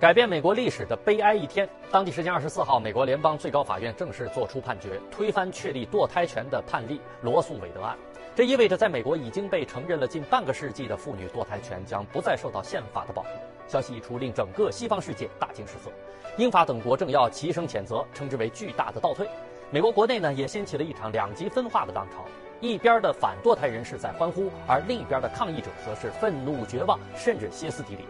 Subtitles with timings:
[0.00, 1.68] 改变美国历史的悲哀一天。
[1.90, 7.94] 当地时间二十四号，美国联邦最高法院正式作出判决，推翻确立堕胎权的判例罗素韦德案。
[8.34, 13.28] 这意味着，在美国已经被承认了近半个世纪的妇女堕胎权将不再受到宪法的保护。
[13.68, 15.90] 消息一出，令整个西方世界大惊失色，
[16.38, 19.28] 英法等国政要齐声谴责，称之为巨大的倒退。
[19.70, 22.24] 美国国内呢，也掀起了一场两极分化的浪潮，
[22.62, 28.06] 一边的反堕胎人士在欢呼，而另一边的抗议者则是愤怒、绝望，甚至歇斯底里。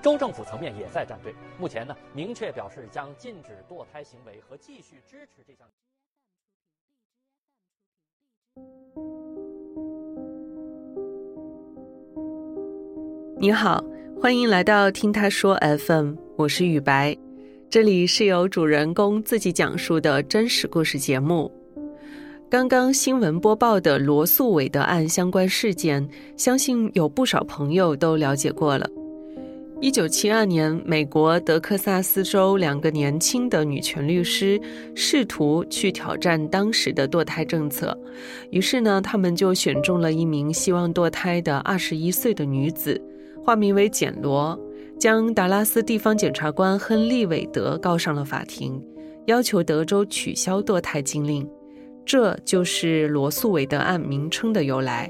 [0.00, 5.66] 州政府层面也在站队，目前呢，明确表示将禁止堕胎行为和继续支持这项。
[13.40, 13.84] 你好，
[14.20, 17.16] 欢迎来到听他说 FM，我是雨白，
[17.68, 21.52] 这里是由主人公自己讲述的真实故事节目。
[22.50, 28.88] 刚刚新闻播报的罗素韦德案相关事件，相信有不少朋友都了解过了。
[29.80, 34.60] 一九七二年，美国德克萨斯州两个年轻的女权律师
[34.92, 37.96] 试图去挑战当时的堕胎政策，
[38.50, 43.00] 于是呢，他们就选中了一名希望堕胎的二十一岁的女子，
[43.44, 44.58] 化名为简罗，
[44.98, 48.82] 将达拉斯地方检察官亨利韦德告上了法庭，
[49.26, 51.48] 要求德州取消堕胎禁令，
[52.04, 55.08] 这就是罗素韦德案名称的由来。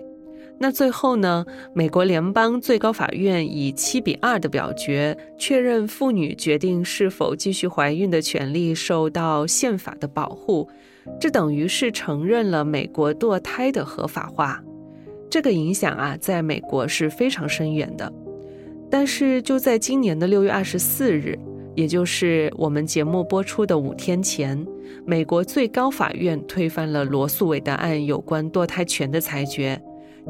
[0.60, 1.46] 那最后呢？
[1.72, 10.68] 美国联邦最高法院以七比二的表决，确认妇女决定是否继续怀孕的权利受到宪法的保护，
[11.20, 14.60] 这等于是承认了美国堕胎的合法化。
[15.30, 18.12] 这个影响啊，在美国是非常深远的。
[18.90, 21.38] 但是就在今年的六月二十四日，
[21.76, 24.66] 也就是我们节目播出的五天前，
[25.06, 29.80] 美国最高法院推翻了罗素韦德案有关堕胎权的裁决。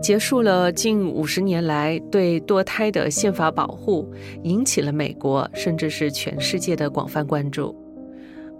[0.01, 4.09] 结束了近五十年来对堕胎的宪法保护，
[4.43, 7.77] 引起了美国甚至是全世界的广泛关注。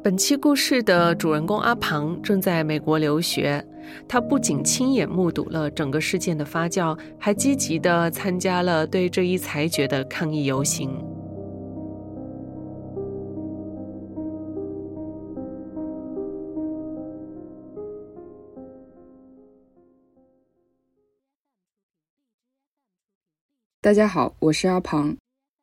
[0.03, 3.65] 本期故事的主人公阿庞正在美国留学，
[4.07, 10.91] 他不仅亲眼目睹了整个事件的发酵，还积极地参加了对这一裁决的抗议游行。
[23.89, 25.17] 大家好，我是阿庞，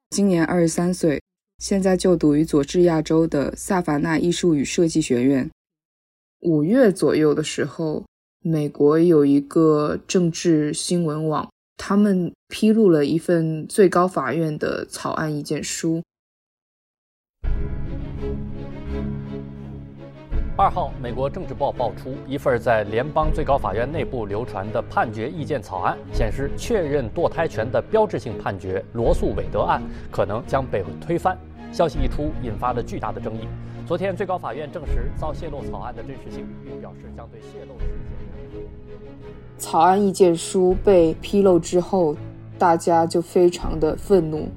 [0.10, 1.22] 今年二十三岁，
[1.60, 5.48] 现在就读于佐治亚州的萨凡纳艺术与设计学院。
[6.40, 8.04] 五月左右的时候，
[8.42, 11.48] 美国有一个政治新闻网，
[11.78, 16.02] 他们披露了一份最高法院的草案意见书。
[20.58, 31.38] 二号，美国政治报爆出一份在联邦最高法院内部流传的判决意见草案，显示确认堕胎权的标志性判决罗素韦德案可能将被推翻。
[31.74, 33.50] 消息一出，引发了巨大的争议。
[33.86, 37.88] 昨天，最高法院证实遭泄露草案的真实性，并表示将对泄露事
[38.54, 38.64] 件。
[39.58, 42.16] 草案意见书被披露之后，
[42.58, 44.48] 大家就非常的愤怒，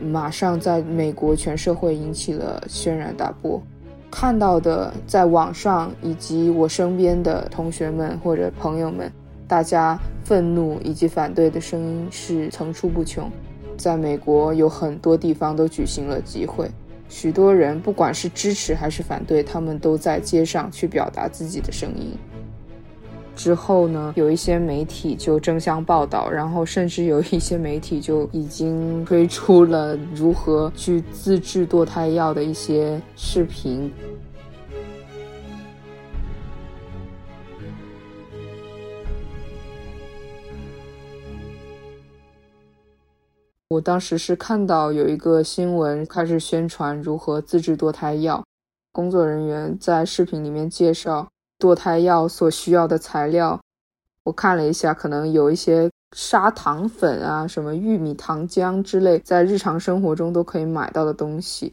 [0.00, 3.62] 马上在美国全社会引起了轩然大波。
[4.10, 9.12] 看到的，在网上以及我身边的同学们或者朋友们，
[9.46, 13.30] 大家愤怒以及反对的声音是层出不穷。
[13.76, 16.68] 在美国有很多地方都举行了集会，
[17.08, 22.12] 许多人不管是支持还是反对，他们都在街上去表达自己的声音。
[23.38, 33.92] 之后呢，有一些媒体就争相报道，然后甚至有一些媒体就已经推出了如何去自制堕胎药的一些视频。
[43.68, 48.44] 我当时是看到有一个新闻开始宣传如何自制堕胎药，
[48.90, 51.28] 工作人员在视频里面介绍。
[51.58, 53.60] 堕胎药所需要的材料，
[54.22, 61.72] 我看了一下，可能有一些砂糖粉啊，什么玉米糖浆之类，在日常生活中都可以买到的东西，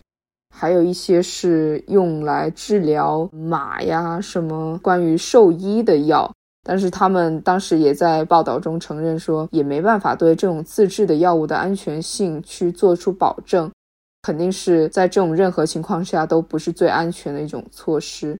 [0.55, 6.31] 还有一些是用来治疗马呀，什么关于兽医的药。
[6.67, 13.71] 但是他们当时也在报道中承认说，也没办法对这种自制的药物的安全性去做出保证，
[14.23, 18.35] 肯定是在这种任何情况下都不是最安全的一种措施。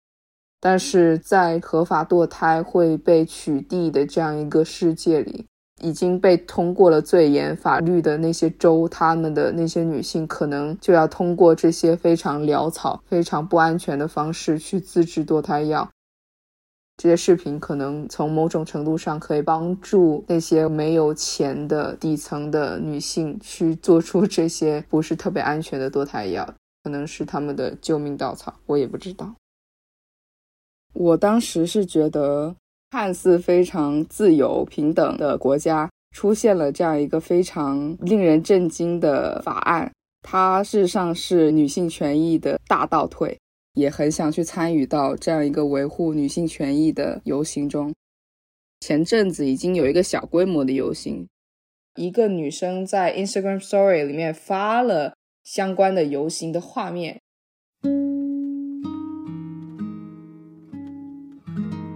[0.65, 5.45] 但是在合法堕胎会被取缔的这样一个世界里，
[5.79, 15.87] 已经被通过了最严法律的那些州，他们的那些女性可能就要通过这些非常潦草、非常不安全的方式去自制堕胎药。
[16.97, 26.51] 这些视频可能从某种程度上可以帮助那些没有钱的底层的女性去做出这些不是特别安全的堕胎药，
[26.83, 29.31] 可能是他们的救命稻草，我也不知道。
[30.95, 32.55] 我当时是觉得，
[32.89, 39.91] 看似非常自由平等的国家出现了这样一个非常令人震惊的法案，
[40.23, 43.37] 它事实上是女性权益的大倒退。
[43.75, 47.93] 也很想去参与到这样一个维护女性权益的游行中。
[48.79, 51.27] 前阵子已经有一个小规模的游行，
[51.95, 55.13] 一个女生在 Instagram Story 里面发了
[55.43, 57.19] 相关的游行的画面。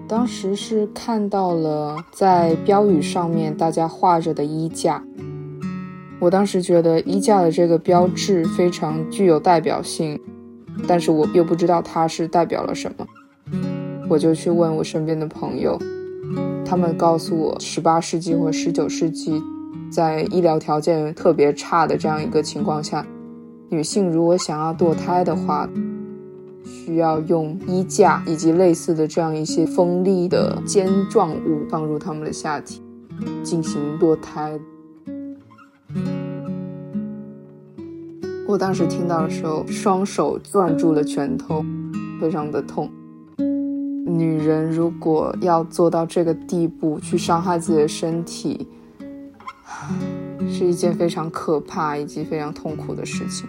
[0.10, 5.04] 当时是看到了在标语上面大家画着的衣架，
[6.20, 10.20] 我当时觉得衣架的这个标志非常具有代表性。
[10.88, 13.06] 但是我又不知道它是代表了什么，
[14.10, 15.78] 我就去问我身边的朋友，
[16.66, 19.40] 他们告诉我，十八世纪或十九世纪，
[19.92, 23.06] 在医疗条件特别差的这样一个情况下，
[23.70, 25.70] 女性如果想要堕胎的话，
[26.70, 32.82] 需要用衣架以及类似的这样一些锋利的尖状物放入他们的下体，
[33.44, 34.60] 进行堕胎。
[38.48, 41.66] 我当时听到的时候，双手攥住了拳头，
[42.22, 42.90] 非常的痛。
[44.06, 48.68] 女人如果要做到这个地步去伤害自己的身体，
[50.50, 53.48] 是一件非常可怕以及非常痛苦的事情。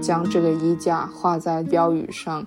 [0.00, 2.44] 将这个衣架画在标语上，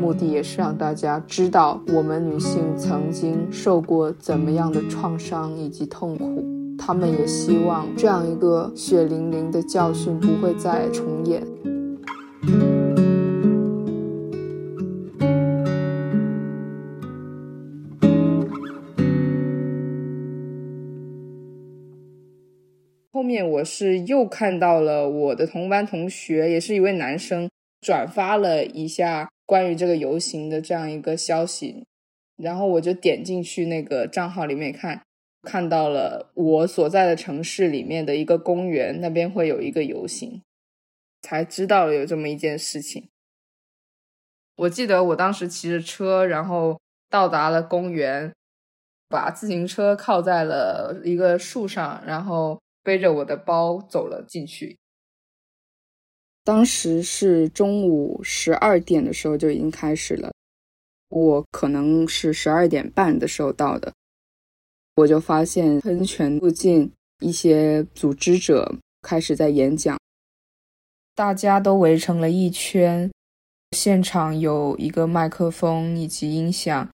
[0.00, 6.44] 目的也是让大家知道我们女性曾经受过怎么样的创伤以及痛苦。
[6.78, 12.75] 他们也希望这样一个血淋淋的教训不会再重演。
[23.42, 27.48] 我是又看到了我的同班同学，也是一位男生，
[27.80, 31.84] 转发了一下关于这个游行的这样一个消息，
[32.36, 35.02] 然后我就点进去那个账号里面看。
[35.42, 40.42] 看到了我所在的城市里面的一个公园，那边会有一个游行，
[41.22, 43.08] 才知道了有这么一件事情。
[44.56, 48.32] 我记得我当时骑着车，然后到达了公园，
[49.08, 54.78] 把自行车靠在了一个树上，然后背着我的包走了进去。
[56.44, 60.32] 当时是中午十二点的时候就已经开始了，
[61.08, 63.92] 我可能是十二点半的时候到的。
[64.94, 69.98] 我就发现喷泉附近一些组织者开始在演讲，
[71.16, 73.10] 大家都围成了一圈，
[73.72, 76.88] 现场有一个麦克风以及音响，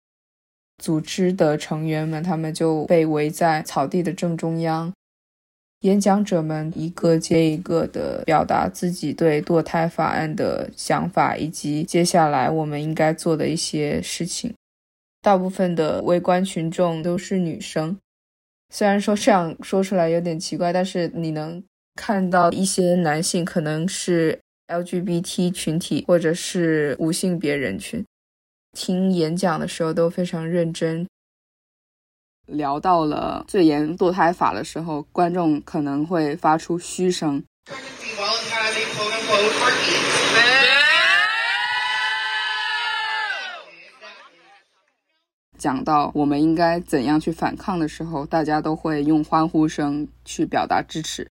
[0.77, 4.93] 组织的成员们他们就被围在草地的正中央，
[5.81, 14.53] 演讲者们一个接一个的表达自己对堕胎法案的想法，以及接下来我们应该做的一些事情。
[15.21, 17.97] 大部分的围观群众都是女生，
[18.69, 21.63] 虽然说这样说出来有点奇怪，但是你能
[21.95, 28.05] 看到一些男性可能是 LGBT 群体或者是无性别人群，
[28.71, 31.07] 听演讲的时候都非常认真。
[32.51, 37.43] 聊到了最严堕胎法的时候，观众可能会发出嘘声。
[45.57, 51.27] 讲到我们应该怎样去反抗的时候，大家都会用欢呼声去表达支持。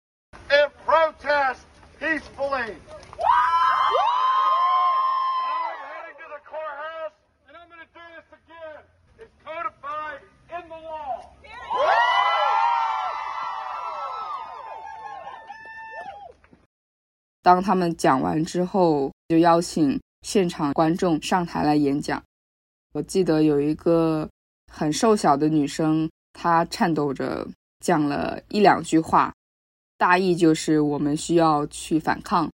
[17.46, 22.20] 当他们讲完之后，就邀请现场观众上台来演讲。
[22.94, 24.28] 我记得有一个
[24.74, 27.48] 很瘦小的女生，她颤抖着
[27.82, 29.32] 讲了一两句话，
[29.96, 32.50] 大意就是我们需要去反抗。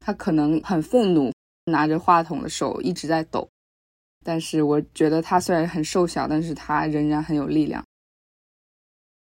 [0.00, 1.30] 她可能很愤怒，
[1.66, 3.46] 拿着话筒的手一直在抖。
[4.24, 7.84] 但是我觉得她虽然很瘦小，但是她仍然很有力量。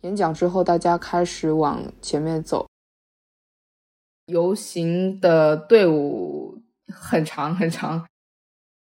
[0.04, 2.66] 演讲之后，大家开始往前面走，
[4.28, 8.06] 游行的队伍很长很长。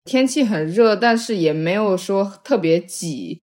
[0.04, 3.42] 天气很热，但是也没有说特别挤，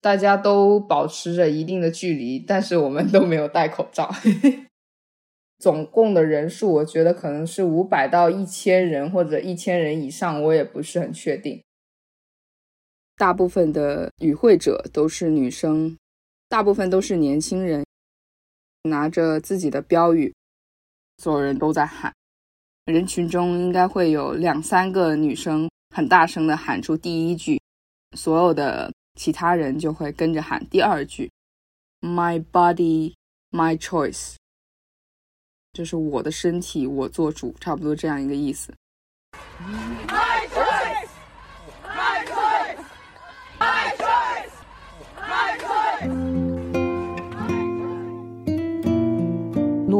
[0.00, 4.10] 大家都保持着一定的距离，但是我们都没有戴口罩。
[5.60, 11.62] 总共的人数，我觉得可能是五百到一千人或者一千人以上，我也不是很确定。
[13.18, 15.98] 大部分的与会者都是女生，
[16.48, 17.84] 大部分都是年轻人，
[18.84, 20.32] 拿着自己的标语，
[21.20, 22.10] 所有人都在喊。
[22.86, 27.60] 人群中应该会有两三个女生很大声的喊出第一句，
[28.16, 31.30] 所有的其他人就会跟着喊第二句
[32.00, 33.12] ：“My body,
[33.50, 34.36] my choice。”
[35.74, 38.72] 就是我的身体，我做主，差不多这样一个意思。
[40.08, 40.39] My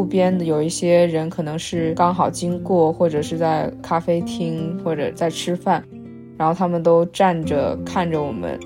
[0.00, 5.84] 路边有一些人，可能是刚好经过，或者是在咖啡厅，或者在吃饭，
[6.38, 8.58] 然后他们都站着看着我们。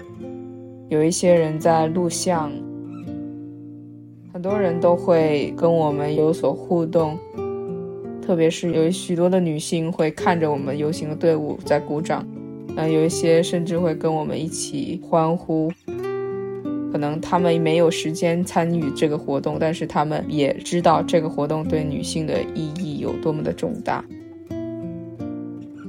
[0.91, 2.53] 有一些人在录像。
[4.33, 7.19] 很多人都会跟我们有所互动，
[8.23, 12.25] 特别是有许多的女性会看着我们游行的队伍在鼓掌，
[12.77, 15.69] 嗯，有一些甚至会跟我们一起欢呼。
[16.95, 24.05] 可能他们没有时间参与这个活动，但是他们也知道这个活动对女性的意义有多么的重大。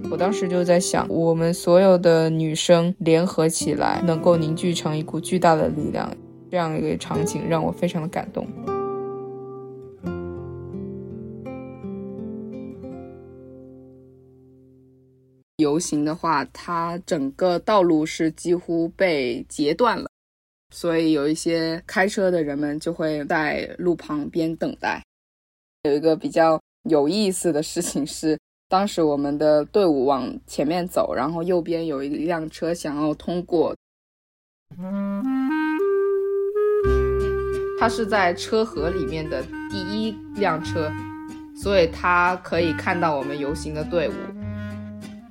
[0.09, 6.12] 我当时就在想，我们所有的女生联合起来，能够凝聚成一股巨大的力量。
[6.50, 8.47] 这样一个场景让我非常的感动。
[15.57, 20.09] 游行的话，它整个道路是几乎被截断了，
[20.75, 25.01] 所以有一些开车的人们就会在路旁边等待。
[25.84, 33.74] 有一个比较有意思的事情是，当时我们的队伍往前面走，然后右边有一辆车想要通过。
[37.79, 39.41] 他是在车河里面的
[39.72, 40.91] 第一辆车，
[41.55, 44.13] 所以他可以看到我们游行的队伍。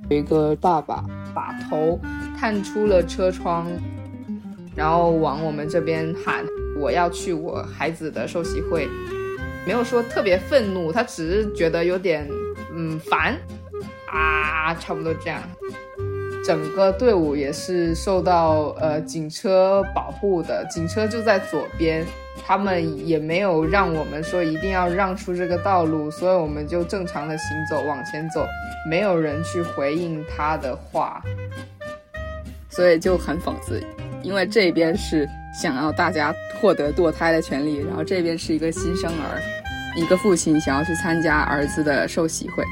[0.09, 2.01] 有一个爸爸把头
[2.35, 3.71] 探出了车窗，
[4.75, 6.45] 然后往我们这边喊
[6.79, 8.89] ：“我要去我孩子的寿喜会。”
[9.67, 12.29] 没有说特别愤怒，他只是觉得有点
[12.75, 13.35] 嗯烦
[14.07, 15.43] 啊，差不多这样。
[16.45, 22.05] 整个队伍也是受到呃警车保护的，警车就在左边。
[22.47, 28.45] 他们也没有让我们说一定要让出这个道路，所以我们就正常的行走往前走，
[28.91, 31.23] 没有人去回应他的话，
[32.69, 33.83] 所以就很讽刺，
[34.25, 39.39] 因为这边是想要大家获得堕胎的权利，然后这边是一个新生儿，
[39.97, 42.65] 一个父亲想要去参加儿子的寿喜会。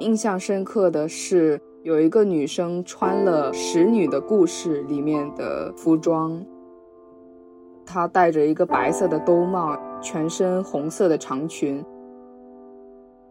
[0.00, 6.44] 印象深刻的是，有一个女生穿了《使女的故事》里面的服装，
[7.84, 11.82] 她戴着一个白色的兜帽，全身红色的长裙。《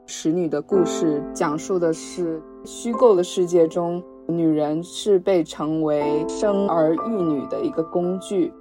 [0.05, 8.53] 使女的故事》讲述的是虚构的世界中，女人是被成为生儿育女的一个工具，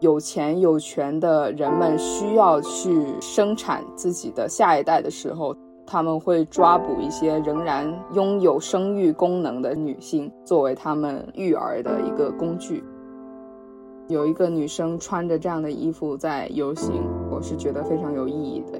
[0.00, 5.56] 有钱有权的人们需要去生产自己的下一代的时候。
[5.84, 12.84] 他们会抓捕一些仍然拥有生育功能的女性，作为他们育儿的一个工具。
[14.06, 17.02] 有一个女生穿着这样的衣服在游行，
[17.42, 18.78] 是觉得非常有意义的。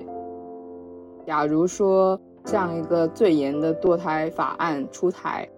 [1.27, 5.49] 假如说这样一个最严的堕胎法案出台，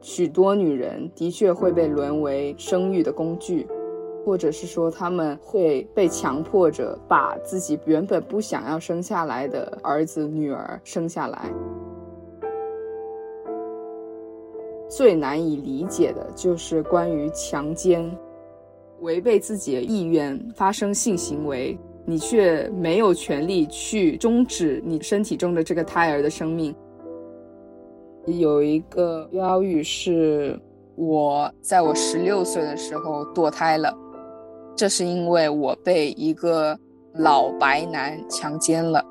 [0.00, 3.66] 许多女人的确会被沦为生育的工具。
[4.26, 11.52] 或者是说，他们会被强迫着把自己原本不想要生下来的儿子、女儿生下来。
[14.88, 18.10] 最难以理解的就是关于强奸，
[19.00, 26.74] 违背自己的意愿发生性行为，你却没有权利去终止你身体中的这个胎儿的生命。
[28.26, 30.58] 有一个标语是
[30.96, 33.94] ：“我在我十六岁的时候堕胎了。”
[34.76, 36.76] 这是因为我被一个
[37.14, 39.04] 老白男强奸了，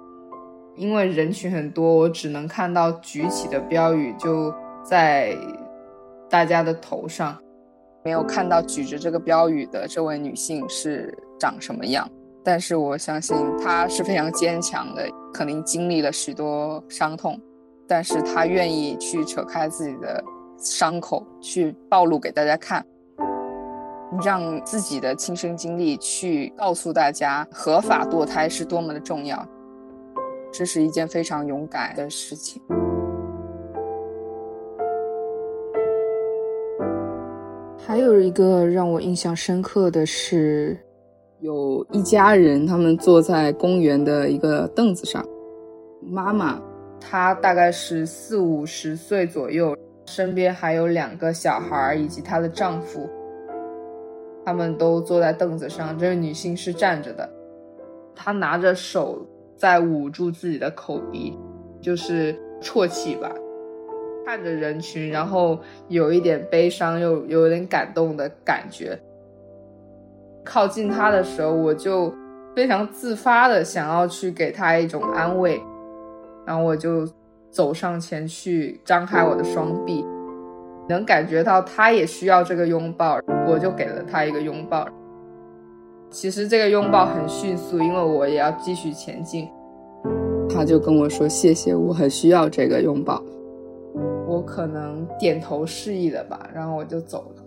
[0.75, 5.37] 因为人群很多，我只能看到举起的标语就在
[6.29, 7.37] 大家的头上，
[8.03, 12.05] 没有看到举着这个标语的这位女性是长什么样。
[12.43, 17.39] 但是我相信他是非常坚强的，肯定经历了许多伤痛，
[17.87, 20.23] 但是他愿意去扯开自己的
[20.57, 22.85] 伤口，去暴露给大家看。
[24.23, 29.43] 让自己的亲身经历去告诉大家，合法堕胎是多么的重要，
[30.51, 32.61] 这是一件非常勇敢的事情。
[37.85, 40.77] 还有一个让我印象深刻的是，
[41.43, 45.21] 有一家人，他们坐在公园的一个凳子上，
[46.01, 46.57] 妈妈
[47.01, 53.09] 她大概是四五十岁左右，身边还有两个小孩以及她的丈夫，
[54.45, 57.29] 他们都坐在凳子上，这个女性是站着的，
[58.15, 59.21] 她拿着手
[59.57, 61.37] 在捂住自己的口鼻，
[61.81, 63.29] 就是啜泣吧。
[64.25, 65.59] 看着人群，然后
[65.89, 68.97] 有一点悲伤，又有点感动的感觉。
[70.43, 72.13] 靠近他的时候，我就
[72.55, 75.61] 非常自发的想要去给他一种安慰，
[76.45, 77.07] 然后我就
[77.49, 80.05] 走上前去，张开我的双臂，
[80.89, 84.87] 能感觉到他也需要这个拥抱，我就给了他一个拥抱。
[86.09, 89.47] 其实这个拥抱很迅速，因为我也要继续前进。
[90.53, 93.23] 他就跟我说：“谢谢，我很需要这个拥抱。”
[94.27, 97.43] 我可能点头示意了吧，然后我就走了。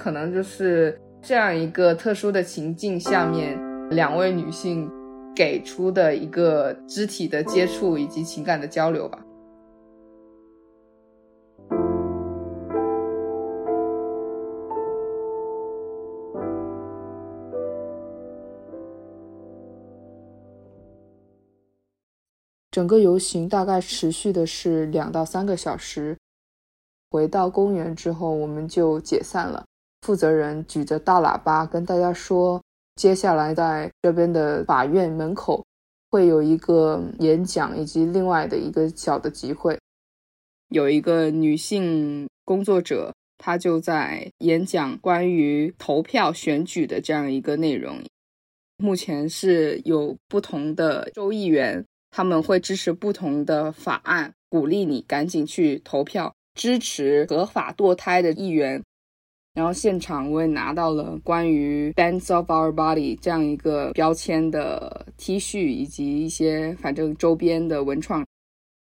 [0.00, 3.54] 可能就是这样一个特殊的情境下面，
[3.90, 4.90] 两位女性
[5.36, 9.22] 给出的一个肢体的接触以及情感的交流吧。
[22.70, 26.16] 整个游行大概持续的是两到三个小时。
[27.10, 29.66] 回到公园之后，我们就解散了。
[30.02, 32.62] 负责人举着大喇叭跟大家说，
[32.96, 35.64] 接下来在这边的法院门口
[36.10, 39.78] 会有一个演讲，以及另外的一个小的集会。
[40.68, 47.98] 有一个女性工作者，她就在演讲关于投票选举的这样一个内容。
[48.78, 51.84] 目前是有不同的州议员。
[52.12, 58.82] 他们会支持不同的法案，鼓励你赶紧去投票支持合法堕胎的议员。
[59.54, 68.24] 然后现场我也拿到了关于 "Bands of Our Body” 这样一个标签的 T 恤，以及一些反正周边的文创。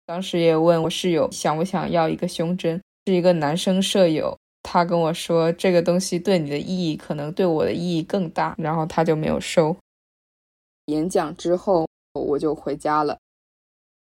[0.04, 9.76] 当时也问我室友想不想要一个胸针，是一个男生舍友，他跟我说这个东西对你的意义可能对我的意义更大，然后他就没有收。
[10.86, 11.86] 演讲之后。
[12.14, 13.18] 我就回家了，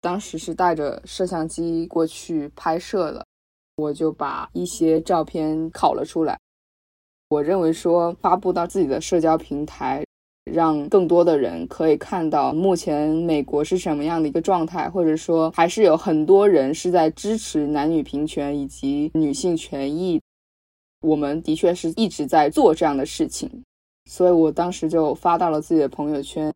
[0.02, 3.24] 当时是带着摄像机过去拍摄了，
[3.76, 6.38] 我就把一些照片拷了出来。
[7.30, 10.04] 我认为说发布到自己的社交平台，
[10.44, 20.22] 让更多的人可以看到目前美国是什么样的一个状态，或者说还是有很多人是在支持男女平权以及女性权益。
[21.02, 23.50] 我们的确是一直在做这样的事情，
[24.06, 26.54] 所以我当时就发到了自己的朋友圈。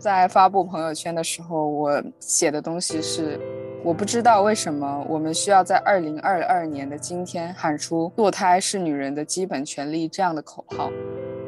[0.00, 3.38] 在发布朋友圈的时候，我写的东西是：
[3.84, 10.90] 我不知道为什么我们需要在二零二二年的今天喊出“堕胎是女人的基本权利”这样的口号，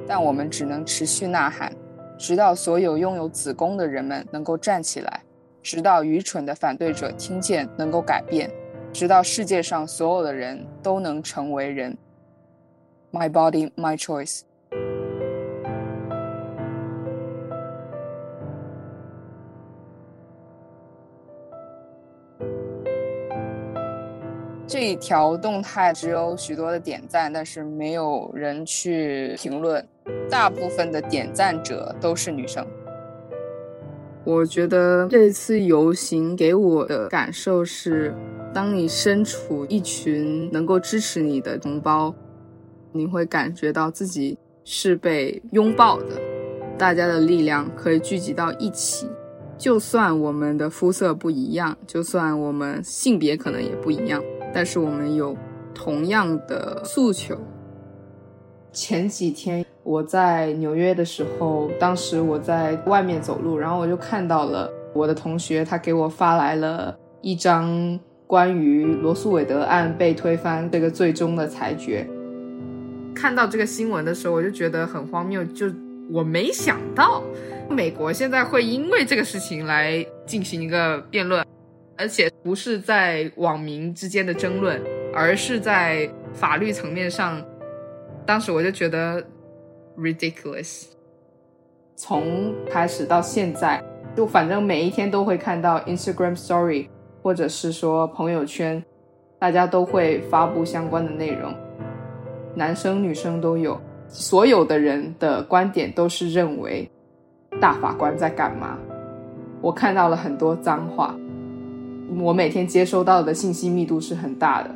[0.07, 1.73] 但我们只能持续呐喊，
[2.19, 5.23] 直到所有拥有子宫的人们能够站起来，
[5.62, 8.51] 直到愚蠢的反对者听见能够改变，
[8.93, 11.97] 直到世界上所有的人都能成为人。
[13.12, 14.43] My body, my choice.
[24.73, 29.87] 这一条动态只有许多的点赞，但是没有人去评论。
[30.31, 32.67] 大部分的点赞者都是女生。
[34.25, 38.15] 我觉得这次游行给我的感受是，
[38.55, 42.15] 当你身处一群能够支持你的同胞，
[42.93, 46.19] 你会感觉到自己是被拥抱的。
[46.79, 49.07] 大家的力量可以聚集到一起，
[49.59, 54.25] 就算我们的肤色不一样，就算我们性别可能也不一样。
[54.53, 55.37] 但是我们有
[55.75, 57.37] 同样的诉求。
[58.73, 72.09] 前几天我在纽约的时候，当时我在外面走路，然后我就看到了我的同学，他给我发来了一张关于罗素韦德案被推翻这个最终的裁决。
[73.15, 75.67] 看到这个新闻的时候，我就觉得很荒谬，就
[76.11, 77.23] 我没想到
[77.69, 81.45] 美国现在会因为这个事情来进行一个辩论。
[82.03, 84.83] 而且不是在网民之间的争论，
[85.15, 87.41] 而是在法律层面上。
[88.27, 89.25] 当时我就觉得
[89.97, 90.87] ridiculous。
[91.95, 93.81] 从开始到现在，
[94.17, 96.88] 就反正每一天都会看到 Instagram Story，
[97.23, 98.83] 或者是说朋友圈，
[99.38, 101.55] 大家都会发布相关的内容，
[102.57, 103.81] 男生女生都有。
[104.09, 106.91] 所有的人的观点都是认为
[107.61, 108.77] 大法官在干嘛？
[109.61, 111.17] 我看到了很多脏话。
[112.20, 114.70] 我每天接收到的信息密度是很大的。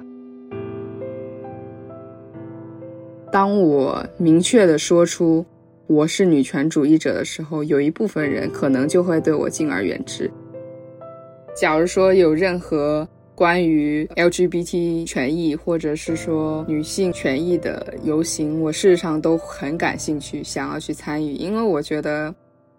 [3.33, 5.45] 当我明确的说出
[5.87, 10.31] 我是女权主义者的时候，有一部分人可能就会对我敬而远之。
[11.55, 22.35] 假如说有任何关于 LGBT 权益或者是说女性权益的游行，我事实上都很感兴趣，想要去参与，因为我觉得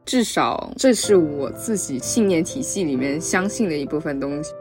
[0.08, 4.54] 至少这是我自己信念体系里面相信的一部分东西。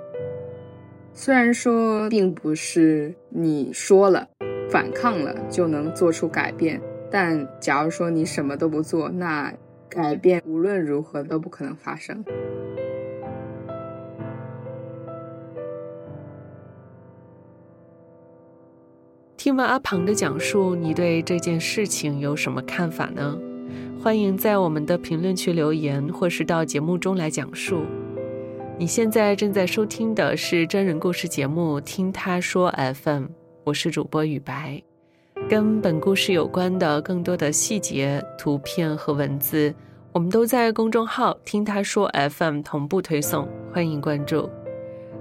[1.14, 4.28] 虽然说并不是你说了
[4.68, 6.82] 反抗了就能做出改变，
[7.12, 9.54] 但假如说你什么都不做，那
[9.88, 12.24] 改变无论如何都不可能发生。
[19.36, 23.38] 听完阿庞的讲述，你对这件事情有什么看法呢？
[24.06, 27.82] 欢迎在我们的评论区留言，或是到节目中来讲述。
[28.78, 33.24] 你现在正在收听的是真人故事节目《听他说 FM》，
[33.64, 34.80] 我是主播雨白。
[35.50, 39.74] 跟本故事有关的更多的细节、图片和文字，
[40.12, 44.48] 我们都在公众号“听他说 FM” 同步推送，欢迎关注。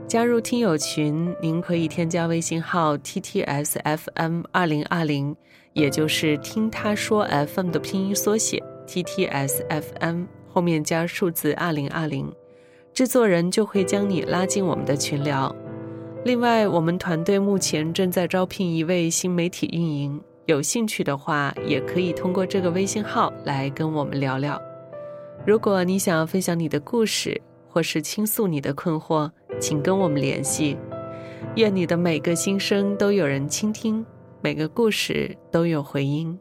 [0.08, 5.36] 加入听友群，您可以添加微信号 ttsfm 二零二零，
[5.74, 12.32] 也就是听他说 FM 的拼音缩写 ttsfm 后面加数字二零二零，
[12.93, 15.54] 制作人就会将你拉进我们的群聊。
[16.24, 24.60] 另外，我们团队目前正在招聘一位新媒体运营，有兴趣的话也可以通过这个微信号来跟我们聊聊。
[25.45, 30.78] 如果你想要分享你的故事，或是倾诉你的困惑，请跟我们联系。
[31.58, 34.04] 愿你的每个心声都有人倾听，
[34.41, 36.39] 每个故事都有回音。